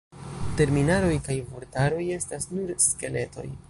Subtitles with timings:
[0.61, 3.51] Terminaroj kaj vortaroj estas nur skeletoj.